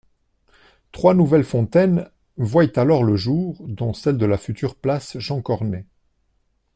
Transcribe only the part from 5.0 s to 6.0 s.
Jean-Cornet.